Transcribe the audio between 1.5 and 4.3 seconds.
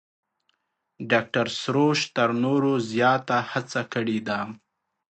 سروش تر نورو زیات هڅه کړې